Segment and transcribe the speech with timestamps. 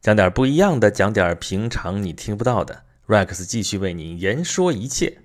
[0.00, 2.84] 讲点不一样的，讲点平常你听不到的。
[3.06, 5.18] Rex 继续为你言说一切。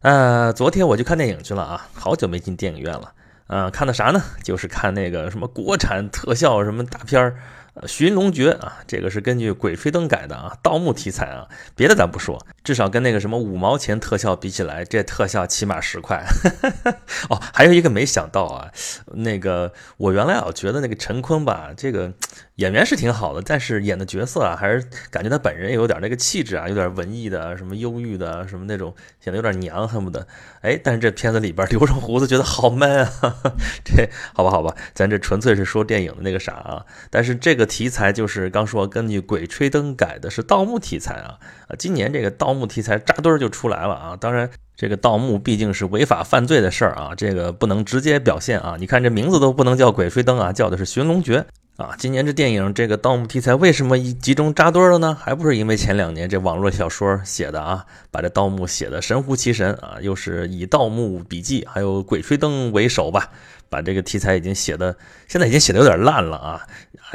[0.00, 3.12] 呃，昨天我去看电影去了啊，好久没进电影院了。
[3.46, 4.20] 呃，看的啥呢？
[4.42, 7.36] 就是看那个什么国产特效什么大片儿。
[7.86, 11.48] 寻龙诀啊，这个是根据《鬼吹灯》改的啊，盗墓题材啊。
[11.74, 16.22] 别的咱不说，至少跟那个什么五毛钱特效比起来，这特效起码十块。
[17.30, 18.70] 哦，还有一个没想到啊，
[19.14, 22.12] 那个我原来啊觉得那个陈坤吧，这个
[22.56, 30.26] 演员是挺好的，但是演的角色啊，还是感觉他本人有点那个气质啊，有点文艺的，什么忧郁的，什么那种显得有点娘，恨不得。
[30.60, 33.34] 哎，但是这片子里边留上胡子，觉得好 man 啊。
[33.82, 37.61] 这好吧，好吧，咱这纯粹是说电影的那个啥啊，但是这个。
[37.66, 41.76] 题材就是刚说根据《鬼吹灯》改的是盗墓题材啊啊！
[41.78, 44.16] 今年这个盗墓题材扎堆儿就出来了啊！
[44.16, 48.76] 当然，这个盗墓毕竟是违法犯罪的事儿啊，这个不能直接表现啊。
[48.78, 51.44] 你看这名字都不能叫《鬼吹灯》啊，叫的是《寻龙诀》
[51.82, 51.94] 啊。
[51.98, 55.16] 今年这电影这个盗墓题材为什么一集中扎堆儿了呢？
[55.20, 63.30] 还不是因为前两年这网络小说写的啊，把这盗墓写的神乎其神啊，又是以《盗墓笔记》还有《鬼吹灯》为首吧。
[63.72, 64.94] 把这个题材已经写的，
[65.26, 66.60] 现在已经写的有点烂了啊！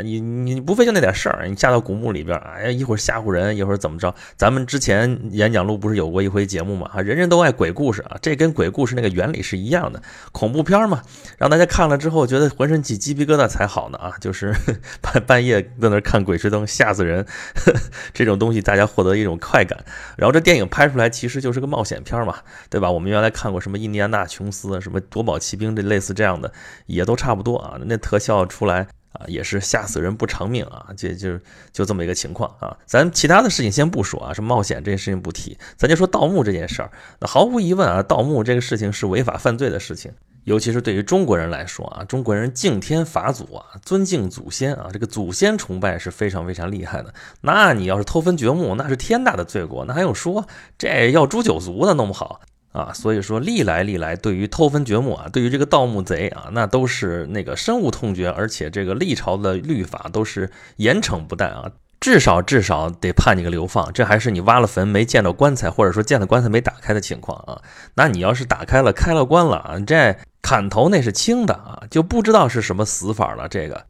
[0.04, 4.14] 你你不非就那点事儿，你下到古墓里边，哎呀，一会儿吓唬人，一会儿怎么着？
[4.36, 6.90] 咱们之前演讲录不是有过一回节目嘛？
[6.94, 11.04] 啊，人人都爱鬼故事啊，这跟鬼故事那个原理是一样的，恐怖片嘛，
[11.38, 14.14] 让大家看了之后觉得浑身起鸡皮疙瘩才好呢啊！
[14.20, 14.54] 就是
[15.02, 17.26] 半半夜在那看鬼吹灯，吓死人，
[18.14, 19.84] 这种东西大家获得一种快感。
[20.16, 22.36] 然后这电影拍出来其实就是个冒险片嘛，
[22.70, 22.90] 对吧？
[22.92, 26.47] 我们原来看过什么印第安纳琼斯、什么夺宝奇兵这类似这样的。
[26.86, 31.40] 也都差不多啊，那特效出来啊，也是吓死人不偿命啊，就就
[31.72, 32.76] 就这么一个情况啊。
[32.86, 36.92] 咱其他的事情先不说啊，什么冒险这件事情不提，咱就说盗墓这件事儿。
[37.20, 40.12] 那毫无疑问啊，盗墓这个事情是违法犯罪的事情，
[40.44, 47.14] 尤其是对于中国人来说啊，中国人敬天法祖啊，尊敬祖先啊，这个祖先崇拜是非常非常厉害的。
[47.42, 50.46] 那你要是偷坟掘墓，那是天大的罪过，那还用说？
[50.78, 52.42] 这要诛九族的，弄不好。
[52.72, 63.92] 啊，所以说历来历来，对于偷坟掘墓啊，对于这个盗墓贼啊，那都是那个深恶痛绝，而且这个历朝的律法都是严惩不贷啊，至少至少得判你个流放。
[63.94, 67.62] 这还是你挖了坟没见到棺材，或者说见到棺材没打开的情况啊。
[67.96, 73.86] 那你要是打开了开了棺了啊，这砍头那是轻的啊，就不知道是什么死法了这个。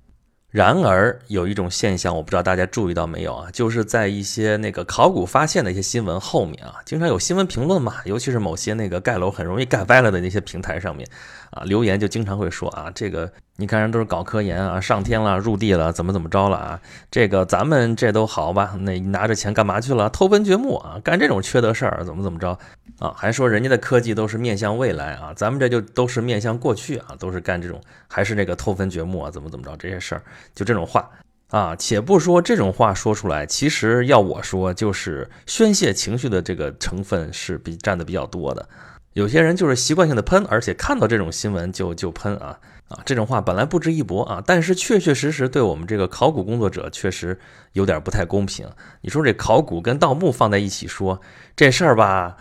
[0.52, 3.50] 然而有一种现象，我不知道大家注意到没有啊？
[3.52, 11.08] 就是在一些那个考古发现的一些新闻后面啊，经常有新闻评论嘛，尤其是某些那个盖楼很容易盖歪了的那些平台上面
[11.52, 13.32] 啊，留言就经常会说啊，这个。
[13.60, 16.80] 你看人都是搞科研啊，上天了，入地了，怎么怎么着了啊？
[17.10, 18.76] 这个咱们这都好吧？
[18.82, 20.08] 那你拿着钱干嘛去了？
[20.12, 22.56] 偷坟掘墓啊，干这种缺德事儿，怎么怎么着
[23.00, 23.12] 啊？
[23.18, 30.22] 还说人家的科技都是面向未来啊，咱们这就都是面向过去啊，都是干这种还是那个偷坟掘墓啊，怎么怎么着这些事儿，
[30.54, 31.10] 就这种话
[31.50, 31.76] 啊。
[31.76, 38.70] 且不说这种话说出来，其实要我说，就是宣泄情绪的这个成分是比占的比较多的。
[39.18, 42.60] 有些人就是习惯性的喷，而且看到这种新闻就就喷啊。
[42.88, 47.38] 啊，这种话本来不值一驳啊，但是确确实实对我们这个考古工作者确实
[47.74, 48.70] 有点不太公平。
[49.02, 51.20] 你说这考古跟盗墓放在一起说
[51.56, 52.38] 这事儿吧，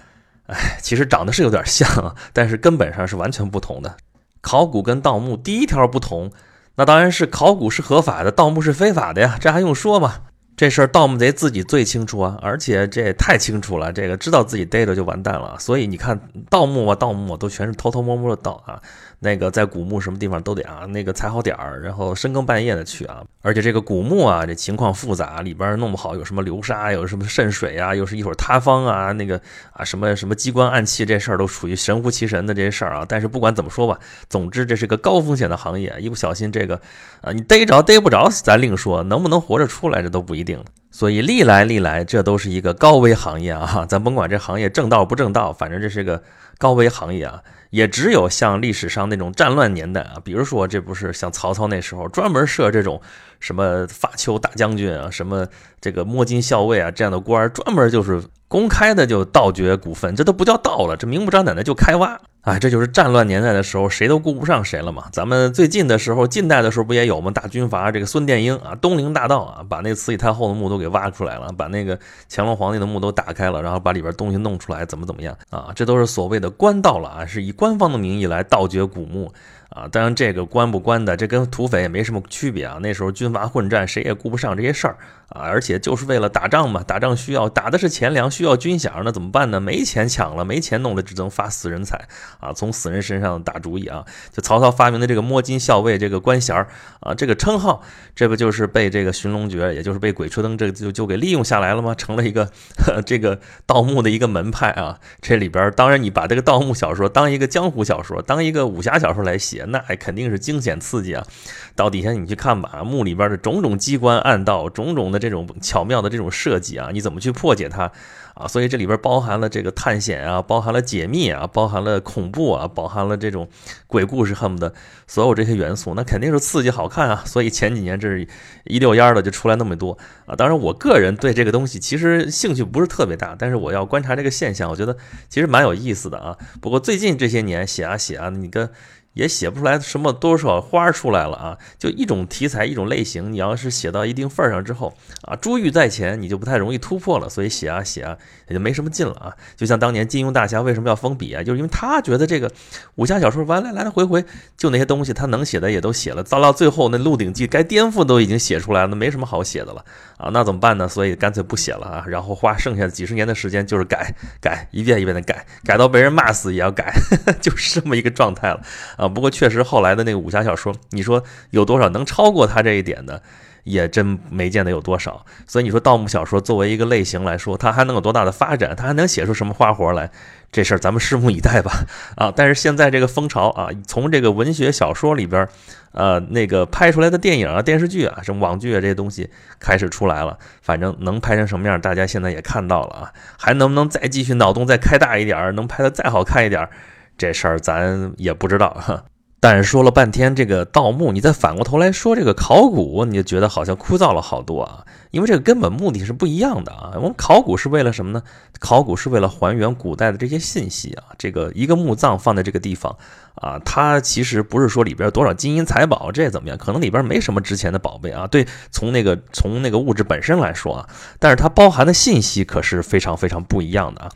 [0.48, 3.97] 哎，其实长得是有点像，但是根本上是完全不同的。
[4.43, 6.31] 考古跟盗墓第一条不同，
[6.75, 10.25] 那当然是考古是合法的，盗墓是非法的呀，这还用说吗？
[10.56, 15.55] 这事儿盗墓贼自己最清楚啊，而且这也太清楚了，这个知道自己逮着就完蛋了。
[15.59, 16.19] 所以你看，
[16.49, 18.81] 盗墓啊，盗墓啊都全是偷偷摸摸的盗啊。
[19.19, 23.22] 那个在古墓什么地方都得啊，那个踩好点儿，然后深更半夜的去啊。
[23.43, 29.41] 而且这个古墓啊，这情况复杂，里边弄不好有什么流沙，有什么渗水啊，又是一会儿塌方啊，那个
[29.72, 33.06] 啊什么什么机关暗器，这事儿都属于神乎其神的这些事儿啊。
[33.09, 36.81] 但是不管怎么说吧，总之这是个高风险的行业，一不小心这个
[37.22, 40.62] 啊，你逮着逮不着咱另说，能不能活着出来这都不一定。
[40.91, 43.84] 所以历来历来，这都是一个高危行业啊！
[43.87, 46.22] 咱甭管这行业正道不正道，反正这是个
[46.59, 47.43] 高危行业啊。
[47.71, 52.99] 也只有像历史上那种战乱年代啊，比如说这不是像曹操那时候专门设这种
[53.41, 55.47] 什么发丘大将军啊，什么
[55.81, 62.19] 这个摸金校尉啊这样的官，专门就是公开的就盗掘股份，这都不叫盗了，这明目张胆的就开挖。
[62.46, 65.06] 哎，这就是战乱年代的时候，谁都顾不上谁了嘛。
[65.10, 67.28] 咱们最近的时候，近代的时候不也有吗？
[67.28, 71.98] 大军阀这个孙殿英啊，东陵大盗啊，把那慈禧太后的墓都给挖出来了，把那个
[72.31, 75.72] 乾隆皇帝的墓都打开了，然后把里边东西弄出来，怎么怎么样啊？
[75.75, 79.32] 这都是所谓的官盗了啊，是以官方的名义来盗掘古墓
[79.70, 82.78] 啊，当然这个关不关的，这跟土匪也没什么区别啊。
[82.80, 84.96] 那时候军阀混战，谁也顾不上这些事儿
[85.28, 85.42] 啊。
[85.42, 89.60] 而且就是为了打仗嘛，打仗需要打的是钱粮，需要军饷，那怎么办呢？
[89.60, 92.06] 没钱抢了，没钱弄了，只能发死人财
[92.38, 94.04] 啊，从死人身上打主意啊。
[94.32, 96.56] 就曹操发明的这个摸金校尉这个官衔
[97.00, 97.82] 啊，这个称号，
[98.14, 101.92] 这不就是被这个寻龙诀，也就是被鬼吹灯这就就给利用下来了吗？
[101.94, 102.50] 成了一个
[103.04, 105.00] 这个盗墓的一个门派啊。
[105.20, 109.56] 这里边当然你把这个盗墓小说当一个江湖小说，当一个武侠小说来写。
[109.64, 111.26] 那肯定是惊险刺激啊！
[111.75, 117.91] 到底下你去看吧，墓里边的种种机关暗道，种种的这种巧妙的这种设计啊，你怎么去破解它
[118.35, 118.47] 啊？
[118.49, 123.49] 所以这里边包含了这个探险啊，包含了解密啊，包含了恐怖啊，包含了这种
[123.87, 124.73] 鬼故事，恨不得
[125.06, 127.23] 所有这些元素，那肯定是刺激好看啊！
[127.25, 128.26] 所以前几年这是
[128.64, 130.35] 一溜烟的就出来那么多啊！
[130.35, 134.97] 当然，我个人对这个东西其实兴趣不是特别大，但是我要观察这个现象，我觉得
[135.29, 136.37] 其实蛮有意思的啊。
[136.61, 138.70] 不过最近这些年写啊写啊，你跟
[139.16, 141.58] 也写不出来什么多少花出来了啊！
[141.78, 147.26] 就一种题材，一种类型，你要是写到一定份儿上之后啊，珠玉在前，你就不太容易突破了。
[147.26, 149.34] 所以写啊写啊，也就没什么劲了啊。
[149.56, 151.42] 就像当年金庸大侠为什么要封笔啊？
[151.42, 152.52] 就是因为他觉得这个
[152.96, 154.22] 武侠小说完来来来回回
[154.58, 159.82] 就那些东西，他能写的也都写了，到到最后那《鹿鼎记》该颠覆都已经写出来了，那没什么好写的了。
[160.18, 160.28] 啊。
[160.30, 160.86] 那怎么办呢？
[160.86, 161.86] 所以干脆不写了。
[161.86, 166.92] 啊，然后花剩下的几十年的时间就是改改，一遍一遍的改，改到被人骂死也要改，
[167.40, 168.60] 就是这么一个状态了。
[168.98, 169.06] 啊。
[169.08, 173.23] 不过确实，后来的那个武侠小说，你说有多少能超过他这一点的，
[173.64, 175.25] 也真没见得有多少。
[175.47, 178.75] 所以你说盗墓小说作为一个类型来说，它还能有多大的发展？
[178.76, 180.11] 它还能写出什么花活来？
[180.53, 181.85] 这事儿咱们拭目以待吧。
[182.17, 185.47] 啊，但是现在这个风潮啊，从这个文学小说里边，
[185.93, 189.29] 呃，那个拍出来的电影啊、电视剧啊、什么网剧啊这些东西
[189.59, 190.38] 开始出来了。
[190.62, 193.12] 反正能拍成什么样，大家现在也看到了啊。
[193.37, 196.70] 还能不能再继续脑洞再开大一点儿，能拍的再好看一点儿？
[197.18, 199.04] 这事儿咱也不知道哈，
[199.40, 204.84] 但是说了半天这个盗墓，你再反过头来说这个考古，你就觉得好像枯燥了好多啊。
[205.12, 206.92] 因为这个根本目的是不一样的啊。
[206.96, 208.22] 我们考古是为了什么呢？
[208.58, 211.04] 考古是为了还原古代的这些信息啊。
[211.16, 212.94] 这个一个墓葬放在这个地方
[213.36, 218.26] 啊，它其实不是说里边多少金银财宝这怎么样，可能里边没什么值钱的宝贝啊。
[218.26, 224.10] 对，从那个从那个物质本身来说啊，但是它包含的信息可是非常非常不一样的啊。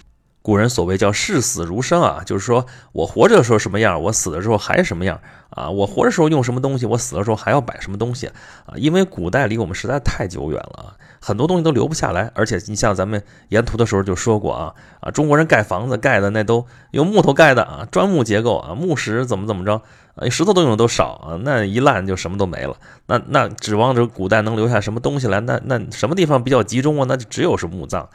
[0.51, 5.21] 古人所谓叫视死如生啊，就是说我活着的时候什么样，我死的时候还什么样
[5.51, 5.71] 啊。
[5.71, 8.27] 我活着时候用什么东西，我死的时候还要摆什么东西
[8.67, 8.75] 啊。
[8.75, 12.33] 因为古代离我们实在太久远了啊，很多东西都留不下来。
[12.35, 19.81] 而且你像咱们沿途的时候就说过啊啊，中国人盖房子盖的那都用木头盖的啊，砖木结构啊，木石怎么怎么着
[20.17, 22.77] 啊，石头都用的都少啊，那一烂就什么都没了。
[23.07, 27.07] 那那指望着古代能留下什么东西来，那那什么地方比较集中啊？
[27.09, 28.09] 那就只有是墓葬。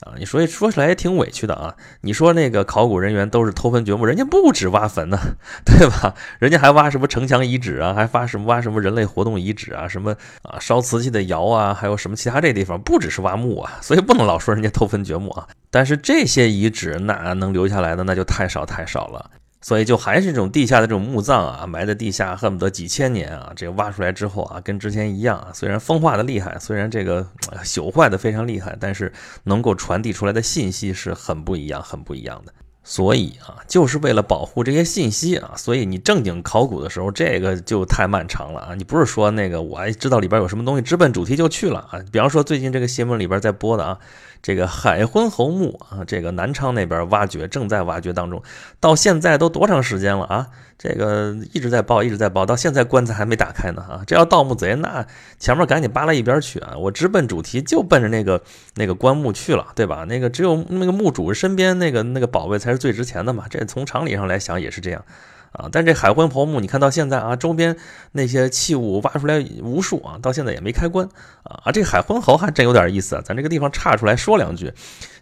[0.00, 1.74] 啊，你说说起来也挺委屈的啊！
[2.02, 5.18] 你说那个考古人员都是偷坟掘墓，人家不止挖坟呢，
[5.66, 6.14] 对吧？
[6.38, 15.48] 人家还挖什么城墙遗址啊，还挖什么挖什么人类活动遗址啊，什么啊烧瓷器的窑啊，还有什么其他这地方，不只是挖墓啊，所以不能老说人家偷坟掘墓啊。
[15.70, 19.30] 但是这些遗址那能留下来的那就太少太少了。
[19.60, 25.50] 所以就还是这种地下的这种墓葬啊，埋在地下恨不得几千年啊，这挖出来之后啊，跟之前一样啊。
[25.52, 27.26] 虽然风化的厉害，虽然这个
[27.64, 29.12] 朽坏的非常厉害，但是
[29.42, 32.52] 能够传递出来的信息是很不一样、很不一样的。
[32.84, 38.74] 所以啊，就是为了保护这些信息啊，所以你正经考古的时候，这个就太漫长了啊。
[38.74, 41.98] 你不是说那个我还知道里边有什么东西，直奔主题就去了啊。
[42.12, 43.98] 比方说最近这个新闻里边在播的啊。
[44.42, 48.42] 这个海昏侯墓啊，这个南昌那边挖掘，正在挖掘当中，
[48.80, 50.46] 到现在都多长时间了啊？
[50.78, 54.02] 这个一直在报，一直在报，到现在棺材还没打开呢啊！
[54.06, 55.04] 这要盗墓贼，那
[55.36, 56.76] 前面赶紧扒拉一边去啊！
[56.78, 58.40] 我直奔主题，就奔着那个
[58.76, 60.04] 那个棺木去了，对吧？
[60.08, 65.04] 那个只有那个墓主身边那个那个宝贝才是最值钱的嘛，这从常理上来想也是这样。
[65.52, 67.76] 啊，但这海昏侯墓，你看到现在啊，周边
[68.12, 71.08] 那些器物挖出来无数啊，到现在也没开棺
[71.42, 71.62] 啊。
[71.64, 74.72] 啊，这海昏侯还真有点意思啊，咱这个地方岔出来说两句。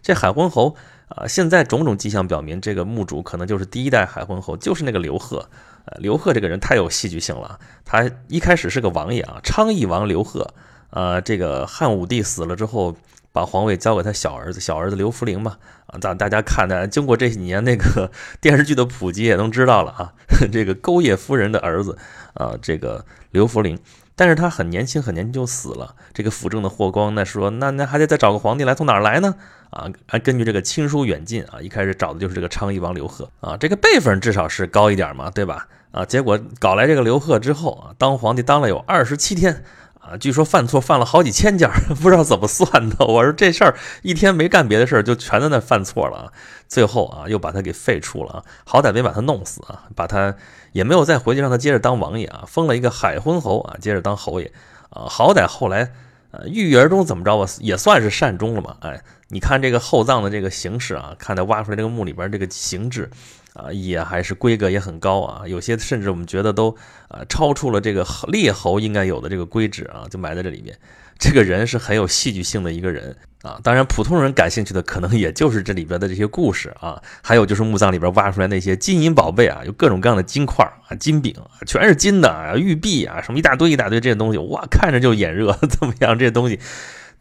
[0.01, 0.75] 这海昏侯
[1.07, 5.47] 啊，现在种种迹象表明，这个墓主可能就是第一代海昏侯，就是那个刘贺。
[5.85, 10.53] 呃，刘贺这个人太有戏剧性了，他一开始是个王爷啊，昌邑王刘贺。
[10.89, 12.95] 呃，这个汉武帝死了之后。
[13.37, 18.09] 把皇位交给他小儿子，小儿子刘弗陵嘛，啊，大大家看的，经过这几年那个
[18.41, 20.13] 电视剧的普及，也能知道了啊，
[20.51, 21.95] 这个钩叶夫人的儿子
[22.33, 23.77] 啊，这个刘弗陵，
[24.15, 25.93] 但是他很年轻，很年轻就死了。
[26.13, 29.35] 这个辅政的霍光那说，那那还得再找个皇帝来，从哪儿来呢？
[29.69, 35.67] 啊，还根据这个亲疏远近啊，一开始找的就是这个昌邑王刘贺啊，这个辈分至少是高一点嘛，对吧？
[35.91, 39.63] 啊，结果搞来这个刘贺之后啊，当皇帝当了有二十七天。
[40.09, 41.69] 啊，据说犯错犯了好几千件，
[42.01, 43.05] 不知道怎么算的。
[43.05, 46.31] 我说这事儿一天没干别的事儿，就全在那犯错了啊。
[46.67, 50.35] 最后啊，又把他给废除了啊，好歹没把他弄死啊，把他
[50.71, 54.51] 也没有再回去让他接着当王爷啊，封了一个海昏侯啊，接着当侯爷
[54.89, 55.91] 啊，好歹后来
[56.31, 58.77] 呃郁郁而终，怎么着吧，也算是善终了嘛。
[58.81, 63.09] 哎，你看这个厚葬的这个形式啊，看他挖出来这个墓里边这个形制。
[63.57, 66.75] 啊，也还是规格也很高啊，有些甚至我们觉得都
[67.07, 70.77] 啊超出了这个列侯应该有的这个规制啊，就埋在这里面。
[71.19, 86.15] 这个人是很有戏剧性的一个人啊，当然普通人感兴趣的可能也就是这里边的这些故事啊，还有就是墓葬里边挖出来那些金银宝贝啊，有各种各样的金块啊、金饼啊，全是金的啊，玉璧啊，什么一大堆一大堆这些东西，哇，看着就眼热， 怎么样？
[86.19, 86.59] 这些东西。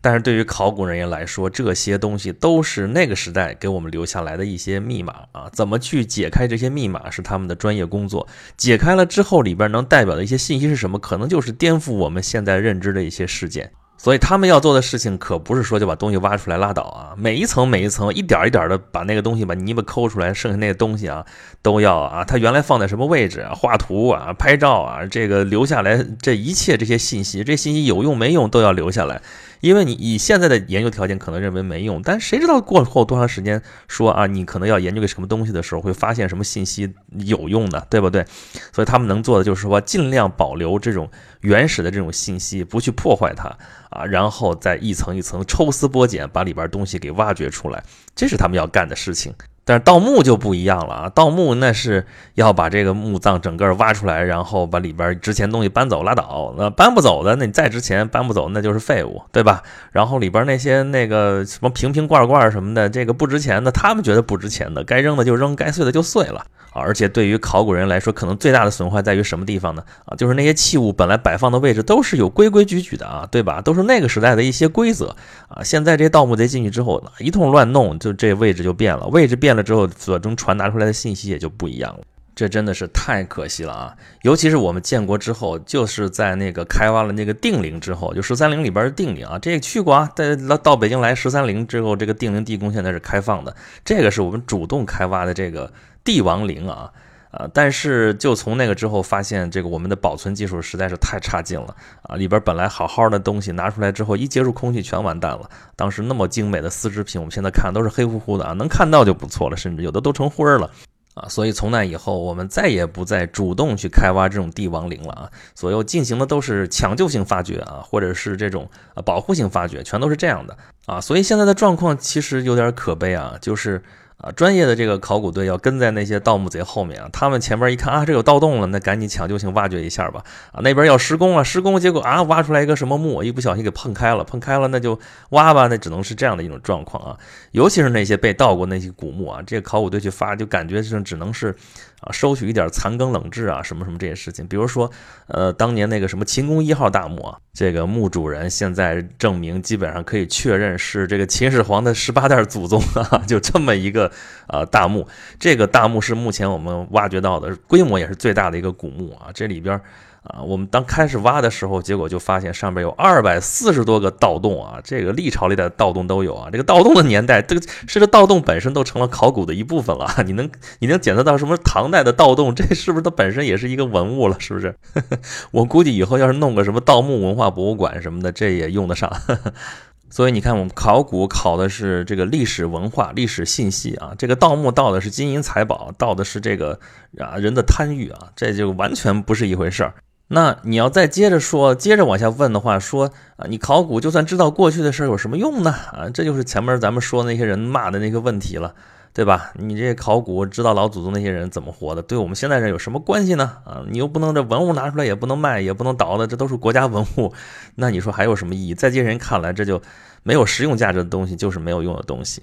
[0.01, 8.27] 但是对于考古人员来说，这些东西都是那个时代给我们留下来的一些密码啊，怎么去解开这些密码是他们的专业工作。
[8.57, 10.99] 解开了之后，里边能代表的一些信息是什么？
[10.99, 13.73] 可能就是颠覆我们现在认知的一些事件。
[13.99, 21.25] 所以他们要做的事情可不是说就把东西挖出来拉倒啊，每一层每一层一点一点的把那个东西把泥巴抠出来，剩下那个东西啊
[21.63, 29.23] 都要啊，它原来放在什么位置啊，画图啊，拍照啊，这个留下来，这一切这些信息，这信息有用没用都要留下来。
[29.61, 38.25] 因为你以现在的研究条件可能认为没用，但谁知道过后多长时间说啊，你可能要研究个什么东西的时候，会发现什么信息有用的，对不对？
[38.73, 41.11] 所以他们能做的就是说，尽量保留这种
[41.41, 43.57] 原始的这种信息，不去破坏它
[43.91, 47.83] 啊，然后再一层一层抽丝剥茧，把里边东西给挖掘出来，
[48.15, 49.33] 这是他们要干的事情。
[49.69, 51.09] 但是盗墓就不一样了啊！
[51.13, 56.55] 盗墓那是要把这个墓葬整个挖出来，然后把里边值钱东西搬走拉倒。
[56.57, 59.65] 那搬不走的，那你再值钱搬不走，那就是废物，对吧？
[59.91, 66.79] 然后里边那些那个什么瓶瓶罐罐什么的，这个不值钱的，他们觉得不值钱的，该扔的就扔，该碎的就碎了啊！
[66.81, 69.83] 而且对于考古人来说，可能最大的损坏在于什么地方呢？
[70.05, 73.61] 啊，就是那些器物本来摆放的位置都是有规规矩矩的啊，对吧？
[73.61, 75.17] 都是那个时代的一些规则
[75.49, 75.65] 啊。
[75.65, 79.56] 现在这盗墓贼进去之后，一通乱弄，就这位置就变了，位置变。
[79.57, 83.97] 了之后，所中传达出来的信息也就不一样了，这真的是太可惜了啊！
[84.23, 95.73] 尤其是我们建国之后，就是在那个开挖了那个定陵之后，就十三陵里边的定陵啊，这个去过啊，在到北京来十三陵之后，这个定陵地宫现在是开放的，这个是我们主动开挖的这个
[96.05, 96.93] 帝王陵啊。
[97.37, 97.47] 啊！
[97.53, 102.17] 但是就从那个之后，发现这个我们的保存技术实在是太差劲了啊！
[102.17, 105.49] 里边本来好好的东西拿出来之后，一接触空气全完蛋了。
[105.77, 110.71] 当时那么精美的丝织品，我们现在看都是黑乎乎的啊，能看到就不错了，甚至有的都成灰了
[111.15, 111.29] 啊！
[111.29, 115.31] 所以从那以后，我们再也不再主动去开挖这种帝王陵了啊！
[115.55, 121.01] 所有进行的都是抢救性发掘啊，或者是这种啊保护性发掘，全都是这样的啊！
[121.01, 123.83] 所以现在的状况其实有点可悲啊，就是。
[124.19, 130.25] 啊，专业的这个考古队要跟在那些盗墓贼后面啊，他们前边一看啊，这有盗洞了，那赶紧抢救性挖掘一下吧。
[130.53, 134.99] 啊，那边要施工了，施工结果啊，挖出来一个什么墓，一不小心给碰开了，碰开了那就
[135.31, 137.19] 挖吧，那只能是这样的一种状况啊。
[137.53, 141.55] 尤其是那些被盗过那些古墓啊，这个考古队去发，就感觉是只能是。
[142.03, 144.89] 啊，收取一点残羹冷炙啊，什么什么这些事情，比如说，
[145.29, 154.06] 呃，当年那个什么秦宫一号大墓啊，这个墓主人现在证明基本上可以确认是这个秦始皇的十八代祖宗啊，就这么一个
[154.49, 155.07] 呃大墓，
[155.39, 159.81] 这个大墓是目前我们挖掘到的规模也是最大的一个古墓啊，这里边。
[160.29, 164.81] 啊，我们当开始挖的时候，结果就发现上边有二百四十多个盗洞啊！
[164.83, 166.49] 这个历朝历代的盗洞都有啊！
[166.51, 170.13] 这个盗洞的年代，这个是个盗洞本身都成了考古的一部分了。
[170.27, 172.53] 你能你能检测到什么唐代的盗洞？
[172.53, 174.35] 这是不是它本身也是一个文物了？
[174.41, 174.75] 是不是？
[175.53, 179.09] 我估计以后要是弄个什么盗墓文化博物馆什么的，这也用得上。
[180.09, 186.79] 所以你看，我们考古考的是这个历史文化、历史信息啊，这个盗墓盗的是金银财宝，盗的是这个
[187.19, 189.95] 啊人的贪欲啊，这就完全不是一回事儿。
[190.29, 195.71] 那你要再接着说，接着往下问的话，说啊，你考古就算知道过去的事儿有什么用呢？
[195.71, 198.75] 啊，这就是前面咱们说那些人骂的那个问题了，
[199.17, 199.51] 对吧？
[199.55, 203.51] 你这考古知道老祖宗那些人怎么活的，对我们现在人有什么关系呢？
[203.65, 207.33] 啊，你又不能这文物拿出来也不能卖，也不能倒的，这都是国家文物，
[207.77, 208.75] 那你说还有什么意义？
[208.75, 209.81] 在这些人看来，这就
[210.23, 212.43] 没有实用价值的东西，就是没有用的东西。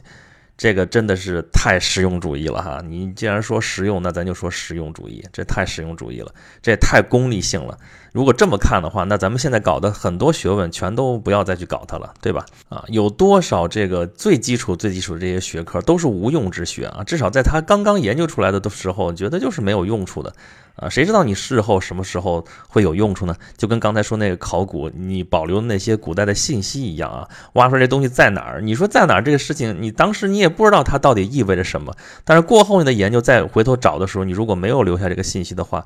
[0.56, 2.82] 这个真的是太实用主义了哈！
[2.88, 6.32] 你既然说实用，那咱就说实用主义，这太实用主义了，
[6.62, 7.78] 这也太功利性了。
[8.12, 12.46] 如果这么看的话，那咱们现在搞的很多学问全都不要再去搞它了，对吧？
[12.70, 17.04] 啊，有多少这个最基础、最基础的这些学科都是无用之学啊？
[17.04, 20.32] 至少在他刚刚研究出来的的时候，觉得就是没有用处的
[20.76, 20.90] 啊！
[20.90, 23.36] 谁知道你事后什么时候会有用处呢？
[23.56, 28.62] 就跟刚才说那个考古，你保留那些古代的信息一样啊，挖出来这东西在哪儿？
[28.62, 35.86] 你说在哪儿这个事情，你当时你也不知道它到底意味着什么，但是过后你的研究再回头找的时候，你如果没有留下这个信息的话。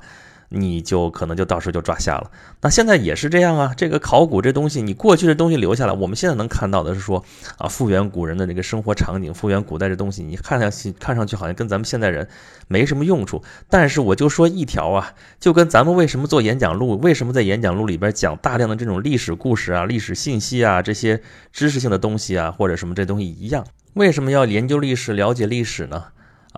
[0.50, 2.30] 你就可能就到时候就抓瞎了。
[2.60, 7.24] 那现在也是这样啊，这个考古这东西，你过去的东西留下来，我们现在能看到的是说
[7.58, 12.28] 啊，复原古人的那个生活场景，复原古代这东西，你看上去看上去好像跟咱们现代人
[12.66, 13.42] 没什么用处。
[13.68, 21.20] 但是我就说一条啊，就跟咱们为什么做演讲录，为什么在演讲录里边讲大量的这种历史故事啊、历史信息啊这些
[21.52, 23.64] 知识性的东西啊，或者什么这东西一样，
[23.94, 26.04] 为什么要研究历史、了解历史呢？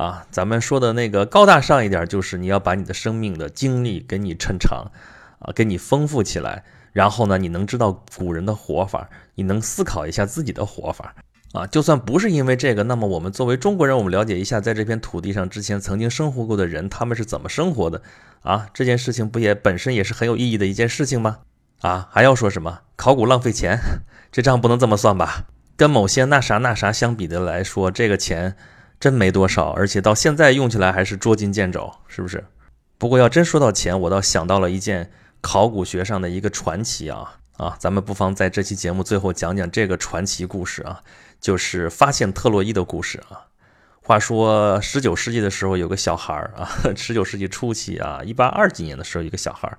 [0.01, 4.91] 啊，咱们说的那个高大上一点，就是你要把你的生命的经历给你抻长，
[5.41, 6.65] 啊，给你丰富起来，
[6.95, 11.15] 然后呢，你能知道古人的活法，你能思考一下自己的活法，
[11.53, 18.01] 啊，就算不是因为这个，那么我们作为中国人，我们了解一下在这片土地上之前曾经生活过的人，他们是怎么生活的，
[18.41, 21.41] 啊，这件事情不也本身也是很有意义的一件事情吗？
[21.83, 23.79] 啊，还要说什么考古浪费钱？
[24.33, 25.45] 这账不能这么算吧？
[25.77, 28.57] 跟某些那啥那啥相比的来说，这个钱。
[29.01, 32.45] 真没多少，而且到现在用起来还是捉襟见肘，是不是？
[32.99, 37.77] 不过要真说到钱，我倒想到了一件考古学上的一个传奇啊啊！
[37.79, 41.03] 咱们不妨在这期节目最后讲讲这个传奇故事啊，
[41.41, 43.49] 就是发现特洛伊的故事啊。
[44.03, 49.79] 话说十九世纪的时候，有个小孩儿啊，十九世纪初期啊，一八二几年的时候，一个小孩儿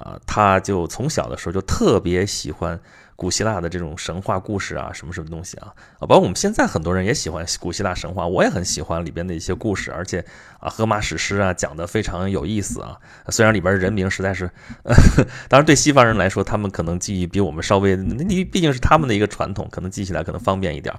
[0.00, 2.80] 啊，他就从小的时候就特别喜欢。
[3.20, 10.24] 古希腊的这种神话故事啊，什么什么东西啊啊，包括我们现在很多人也喜欢古希腊神话，我也很喜欢里边的一些故事，而且
[10.58, 12.96] 啊，荷马史诗啊讲的非常有意思啊。
[13.28, 14.50] 虽然里边人名实在是，
[15.50, 20.94] 当然对西方人来说，他们可能记忆比我们稍微，那你毕竟是他们的一个传统，可能记起来可能方便一点。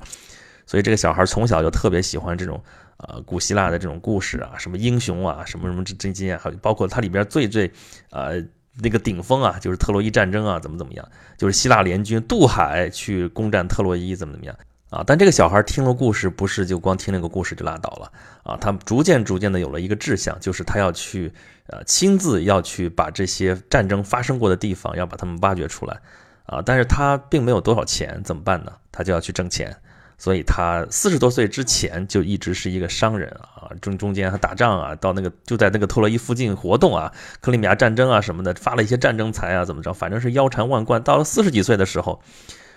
[0.68, 2.64] 所以这个小孩从小就特别喜欢这种
[2.98, 7.72] 呃古希腊的这种故事啊，什么英雄啊，什么什么这这些，还有包括它里边最最
[8.12, 8.40] 呃。
[8.80, 11.08] 那个顶峰啊，就是特洛伊战争啊，怎么怎么样？
[11.38, 14.56] 就是希腊联军渡海去攻占特洛伊，怎么怎么样
[14.90, 15.04] 啊？
[15.06, 18.12] 但这个小孩听了故事，不是就光听那个故事就拉倒了
[18.44, 18.58] 啊？
[18.62, 21.32] 他逐渐逐渐的有了一个志向，就是他要去
[21.68, 26.00] 呃亲自要去把这些战争发生过的地方要把他们挖掘出来
[26.46, 26.62] 啊！
[26.66, 28.72] 但是他并没有多少钱，怎么办呢？
[28.92, 29.76] 他就要去挣钱。
[30.22, 37.12] 所以他四十多岁之前就一直是一个商人啊，中中间他打仗啊，到那个就在那个特洛伊附近活动啊，
[37.42, 41.02] 克里米亚战争啊什么的，发了一些战争财啊，怎么着，反正是腰缠万贯。
[41.02, 42.22] 到了四十几岁的时候，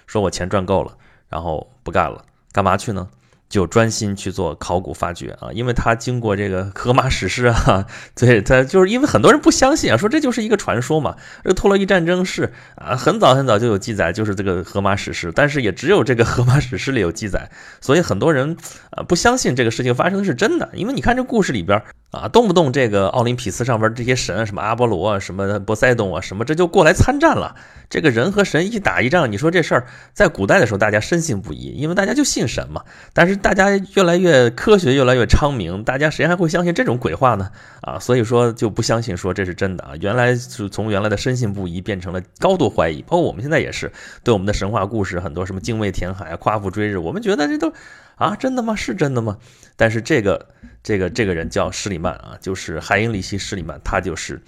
[0.06, 0.96] 说我钱赚够了，
[1.28, 3.06] 然后不干了，干嘛去呢？
[3.54, 11.14] 就专心去做考古发掘啊，因为他经过这个荷马史诗啊， 对他就是因为很多人不相信啊，说这就是一个传说嘛。
[11.44, 17.48] 这个托洛伊战争是啊，很早很早就有记载，就是这个荷马史诗，但是也只有这个荷马史诗里有记载，
[17.80, 18.56] 所以很多人
[18.90, 21.80] 啊不相信这个事情发生的是真的，因为你看这故事里边。
[22.14, 27.56] 啊，动不动这个奥林匹斯上边这些神，什么阿波罗啊，什么波塞冬啊，什么这就过来参战了。
[27.90, 32.82] 这个人和神一打一仗，你说这事儿在古代的时候大家深信不疑，因为大家就信神嘛。
[33.12, 37.50] 但是大家越来越科学，越来越昌明，大家谁还会相信这种鬼话呢？
[37.82, 39.92] 啊，所以说就不相信说这是真的啊。
[40.00, 47.72] 原来是从原来的深信不疑变成了高度怀疑，包括我们现在也是对我们的神话故事很多什么精卫填海、夸父追日，我们觉得这都。
[48.16, 48.76] 啊，真的吗？
[48.76, 49.36] 是真的吗？
[49.76, 50.46] 但是这个
[50.84, 54.40] 这个这个人叫施里曼啊，就是海因里希·施里曼，他就是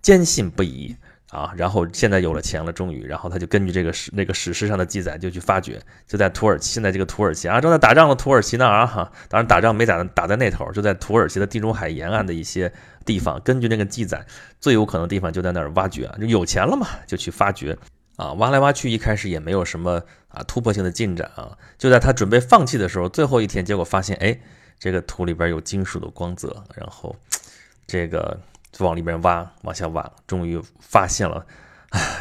[0.00, 0.96] 坚信不疑
[1.28, 1.52] 啊。
[1.56, 12.72] 然后现在有了钱了，终于，然后他就根据这个史那个史诗上的记载，就去发掘，就在土耳其，现在这个土耳其啊，正在打仗的土耳其那儿哈，当然打仗没打打在那头，就在土耳其的地中海沿岸的一些
[13.04, 14.24] 地方，根据那个记载，
[14.60, 17.76] 最有可能的地方就在那儿挖掘啊，就有钱了嘛，就去发掘。
[18.16, 21.56] 啊，挖来挖去，一开始也没有什么啊突破性的进展啊。
[21.78, 24.38] 就在他准备放弃的时候，最后一天，结果发现，哎，
[24.82, 27.14] 这个土里边有金属的光泽，然后
[27.86, 28.36] 这个
[28.80, 31.46] 往里边挖，往下挖，终于发现了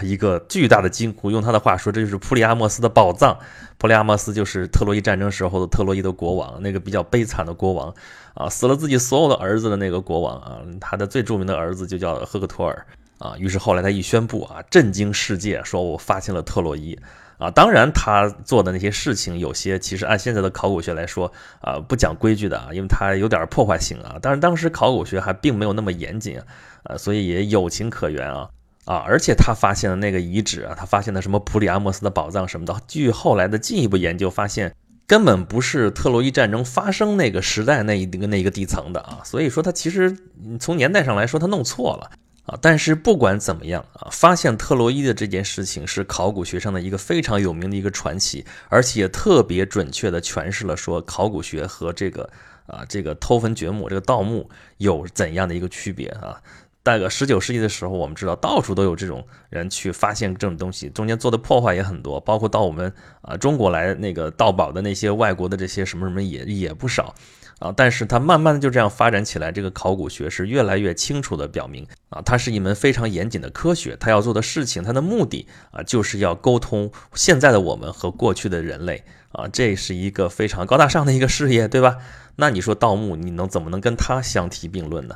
[0.04, 1.32] 一个巨大的金库。
[1.32, 3.40] 用他的话说，这就是普里阿莫斯的宝藏。
[3.80, 7.92] 普里阿莫斯就是特洛伊战争时候的特洛伊的国王，那个比较悲惨的国王
[8.36, 12.86] 啊，死了自己所有的儿子的那个国王啊，他的最著名的儿子就叫赫克托尔。
[13.18, 17.00] 啊，于是后来他一宣布啊，震惊世界，说我发现了特洛伊
[17.42, 17.52] 啊。
[17.52, 24.18] 当然，他做的那些事情有些其实按现在的考古学来说啊，不讲规矩的啊，因为他有点破坏性啊。
[24.22, 26.40] 但是当时考古学还并没有那么严谨
[26.84, 28.48] 啊，所以也有情可原啊
[28.86, 29.04] 啊。
[29.08, 34.74] 而且他发现的那个遗址啊，他发现的什么普里阿莫斯的宝藏什么的，据后来的进一步研究发现，
[35.08, 39.20] 根本不是特洛伊战争发生那个时代那一个那一个地层的啊。
[39.24, 40.16] 所以说他其实
[40.60, 42.12] 从年代上来说，他弄错了。
[42.46, 52.30] 啊，但是不管怎么样啊，发现特洛伊的这件事情是考古学上的一个非常有名的一个传奇，而且也特别准确的诠释了说考古学和这个
[52.66, 56.42] 啊这个偷坟掘墓这个盗墓有怎样的一个区别啊。
[56.84, 67.14] 大概十九世纪的时候，我们知道到处都有这种人去发现这种东西，中间做的破坏也很多，包括到我们啊中国来那个盗宝的那些外国的这些什么什么也也不少。
[67.62, 81.98] 啊，但是它慢慢的就这样发展起来，这个考古学是越来越清楚的表明啊，它是一门非常严谨的科学，它要做的事情，它的目的啊，就是要沟通现在的我们和过去的人类啊，这是一个非常高大上的一个事业，对吧？
[82.38, 85.16] 那你说盗墓，你能怎么能跟它相提并论呢？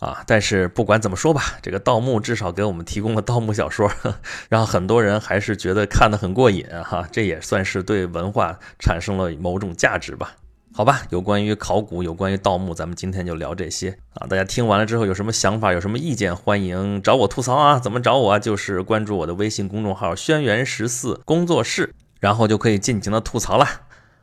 [0.00, 3.88] 啊，但是不管怎么说吧，这个盗墓至少给我们提供了盗墓小说，
[4.50, 10.34] 让很多人还是觉得看得很过瘾哈，这也算是对文化产生了某种价值吧。
[10.76, 14.26] 好吧，有关于考古，有关于盗墓，咱们今天就聊这些啊。
[14.26, 17.78] 大家听完了之后有什么想法，有什么意见，欢迎找我吐槽啊。
[17.78, 18.40] 怎么找我？
[18.40, 23.64] 就是关注我的微信公众号“轩辕十四工作室”，然后就可以尽情的吐槽了。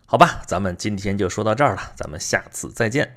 [0.05, 3.13] 好吧，咱们今天就说到这儿了，咱们下次再见。